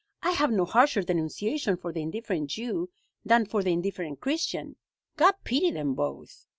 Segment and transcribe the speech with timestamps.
[0.23, 2.89] "I have no harsher denunciation for the indifferent Jew
[3.23, 4.77] than for the indifferent Christian.
[5.15, 6.47] God pity them both!